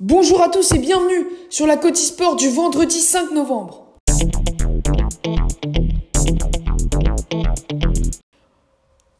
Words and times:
Bonjour 0.00 0.40
à 0.42 0.48
tous 0.48 0.70
et 0.70 0.78
bienvenue 0.78 1.26
sur 1.50 1.66
la 1.66 1.76
Côte 1.76 1.96
Sport 1.96 2.36
du 2.36 2.48
vendredi 2.50 3.00
5 3.00 3.32
novembre. 3.32 3.84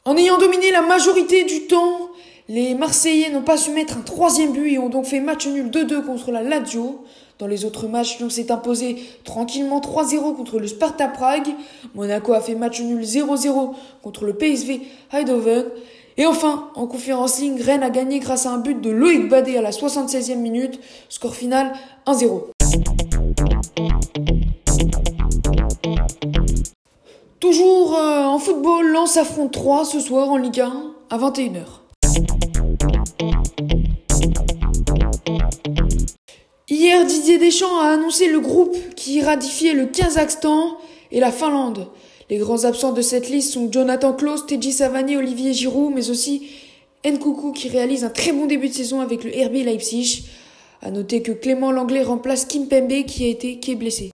En 0.05 0.17
ayant 0.17 0.39
dominé 0.39 0.71
la 0.71 0.83
majorité 0.83 1.43
du 1.43 1.67
temps, 1.67 2.11
les 2.49 2.77
Marseillais 2.77 3.30
n'ont 3.30 3.43
pas 3.43 3.57
su 3.57 3.73
mettre 3.73 3.97
un 3.97 4.03
troisième 4.03 4.53
but 4.53 4.75
et 4.75 4.79
ont 4.79 4.89
donc 4.89 5.07
fait 5.07 5.19
match 5.19 5.49
nul 5.49 5.69
2-2 5.69 6.05
contre 6.05 6.30
la 6.30 6.45
Lazio. 6.45 7.05
Dans 7.41 7.49
les 7.49 7.65
autres 7.65 7.89
matchs, 7.89 8.21
Lyon 8.21 8.31
s'est 8.31 8.53
imposé 8.53 9.03
tranquillement 9.25 9.81
3-0 9.81 10.37
contre 10.37 10.61
le 10.61 10.69
Sparta 10.69 11.09
Prague. 11.09 11.49
Monaco 11.97 12.35
a 12.35 12.41
fait 12.41 12.55
match 12.55 12.80
nul 12.80 13.02
0-0 13.02 13.74
contre 14.01 14.27
le 14.27 14.35
PSV 14.35 14.83
Eindhoven. 15.10 15.65
Et 16.21 16.27
enfin, 16.27 16.71
en 16.75 16.89
conférence 16.89 17.39
ligne, 17.39 17.63
Rennes 17.63 17.85
a 17.85 17.91
gagné 17.91 18.19
grâce 18.19 18.45
à 18.45 18.51
un 18.51 18.59
but 18.59 18.81
de 18.81 18.91
Loïc 18.91 19.29
Badé 19.29 19.57
à 19.57 19.63
la 19.63 19.71
76e 19.71 20.35
minute. 20.35 20.81
Score 21.09 21.37
final 21.37 21.73
1-0. 22.07 22.43
Toujours 27.39 27.97
euh, 27.97 28.25
en 28.25 28.41
football, 28.41 28.89
Lens 28.89 29.17
affronte 29.17 29.53
3 29.53 29.85
ce 29.85 30.01
soir 30.01 30.29
en 30.29 30.39
Ligue 30.39 30.61
1 30.61 30.93
à 31.09 31.19
21h. 31.19 31.63
Hier, 36.69 37.05
Didier 37.07 37.39
Deschamps 37.39 37.79
a 37.79 37.91
annoncé 37.91 38.29
le 38.29 38.41
groupe 38.41 38.77
qui 38.97 39.23
ratifiait 39.23 39.73
le 39.73 39.87
Kazakhstan 39.87 40.79
et 41.13 41.21
la 41.21 41.30
Finlande. 41.30 41.87
Les 42.30 42.37
grands 42.37 42.64
absents 42.64 42.92
de 42.92 43.00
cette 43.00 43.30
liste 43.30 43.55
sont 43.55 43.73
Jonathan 43.73 44.12
Klaus, 44.12 44.45
Teji 44.45 44.71
Savani, 44.71 45.16
Olivier 45.16 45.54
Giroud, 45.54 45.95
mais 45.95 46.10
aussi 46.10 46.46
Nkoukou 47.02 47.52
qui 47.52 47.70
réalise 47.70 48.04
un 48.04 48.10
très 48.10 48.32
bon 48.32 48.45
début 48.45 48.68
de 48.68 48.74
saison 48.74 49.01
avec 49.01 49.24
le 49.24 49.30
RB 49.30 49.65
Leipzig. 49.65 50.24
À 50.82 50.90
noter 50.90 51.23
que 51.23 51.32
Clément 51.32 51.73
Langlais 51.73 52.02
remplace 52.02 52.45
Kim 52.45 52.68
Pembe 52.68 53.07
qui 53.07 53.24
a 53.24 53.29
été 53.29 53.59
qui 53.59 53.73
est 53.73 53.76
blessé. 53.76 54.10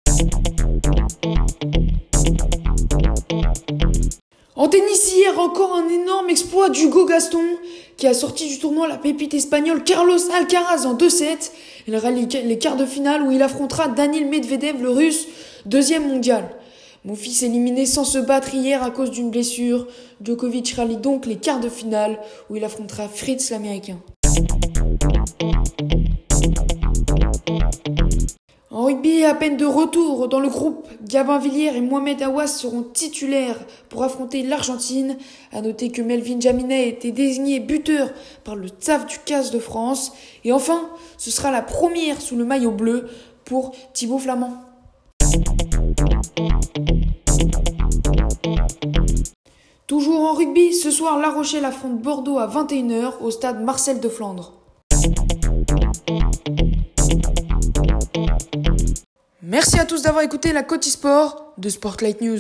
En 4.54 4.68
tennis 4.68 5.12
hier, 5.16 5.36
encore 5.40 5.74
un 5.74 5.88
énorme 5.88 6.30
exploit 6.30 6.70
d'Hugo 6.70 7.06
Gaston 7.06 7.42
qui 7.96 8.06
a 8.06 8.14
sorti 8.14 8.48
du 8.48 8.60
tournoi 8.60 8.86
la 8.86 8.96
pépite 8.96 9.34
espagnole 9.34 9.82
Carlos 9.82 10.30
Alcaraz 10.38 10.86
en 10.86 10.94
2-7. 10.94 11.50
Il 11.88 11.96
rallie 11.96 12.28
les 12.28 12.58
quarts 12.58 12.76
de 12.76 12.86
finale 12.86 13.22
où 13.22 13.32
il 13.32 13.42
affrontera 13.42 13.88
Daniel 13.88 14.26
Medvedev, 14.26 14.80
le 14.80 14.90
russe, 14.90 15.26
deuxième 15.66 16.06
mondial. 16.06 16.48
Mon 17.06 17.14
fils 17.14 17.42
éliminé 17.42 17.84
sans 17.84 18.04
se 18.04 18.16
battre 18.16 18.54
hier 18.54 18.82
à 18.82 18.90
cause 18.90 19.10
d'une 19.10 19.30
blessure. 19.30 19.86
Djokovic 20.22 20.72
rallie 20.72 20.96
donc 20.96 21.26
les 21.26 21.36
quarts 21.36 21.60
de 21.60 21.68
finale 21.68 22.18
où 22.48 22.56
il 22.56 22.64
affrontera 22.64 23.08
Fritz 23.08 23.50
l'américain. 23.50 23.98
En 28.70 28.84
rugby, 28.84 29.22
à 29.22 29.34
peine 29.34 29.58
de 29.58 29.66
retour 29.66 30.28
dans 30.28 30.40
le 30.40 30.48
groupe, 30.48 30.88
Gabin 31.06 31.38
Villiers 31.38 31.76
et 31.76 31.82
Mohamed 31.82 32.22
Awas 32.22 32.46
seront 32.46 32.82
titulaires 32.82 33.58
pour 33.90 34.02
affronter 34.02 34.42
l'Argentine. 34.42 35.18
À 35.52 35.60
noter 35.60 35.90
que 35.90 36.00
Melvin 36.00 36.40
Jaminet 36.40 36.84
a 36.84 36.86
été 36.86 37.12
désigné 37.12 37.60
buteur 37.60 38.08
par 38.44 38.56
le 38.56 38.70
TAF 38.70 39.06
du 39.06 39.18
CAS 39.26 39.50
de 39.50 39.58
France. 39.58 40.12
Et 40.42 40.52
enfin, 40.52 40.88
ce 41.18 41.30
sera 41.30 41.50
la 41.50 41.60
première 41.60 42.22
sous 42.22 42.36
le 42.36 42.46
maillot 42.46 42.72
bleu 42.72 43.08
pour 43.44 43.72
Thibaut 43.92 44.18
Flamand. 44.18 44.73
Ce 50.54 50.90
soir 50.90 51.18
La 51.18 51.30
Rochelle 51.30 51.64
affronte 51.64 52.00
Bordeaux 52.00 52.38
à 52.38 52.46
21h 52.46 53.14
au 53.20 53.30
stade 53.30 53.62
Marcel 53.64 53.98
de 53.98 54.08
Flandre. 54.08 54.52
Merci 59.42 59.78
à 59.80 59.84
tous 59.84 60.02
d'avoir 60.02 60.22
écouté 60.22 60.52
la 60.52 60.62
Côte 60.62 60.84
Sport 60.84 61.54
de 61.58 61.68
Sportlight 61.68 62.20
News. 62.20 62.38